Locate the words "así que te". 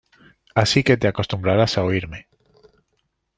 0.55-1.07